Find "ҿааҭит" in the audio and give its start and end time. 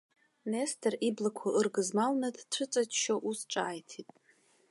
3.51-4.09